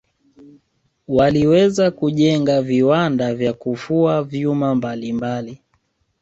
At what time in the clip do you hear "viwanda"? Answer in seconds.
2.61-3.35